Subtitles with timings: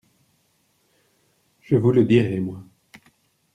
[1.59, 2.63] Je vous le dirai, moi.